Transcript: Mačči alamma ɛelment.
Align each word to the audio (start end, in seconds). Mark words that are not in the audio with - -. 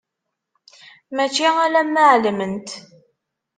Mačči 1.15 1.45
alamma 1.65 2.01
ɛelment. 2.13 2.67